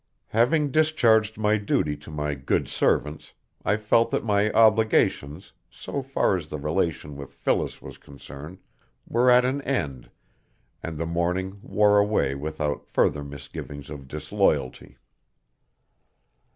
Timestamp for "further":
12.87-13.23